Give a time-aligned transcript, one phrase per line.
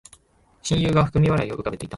[0.63, 1.89] 親友が含み笑いを浮かべていた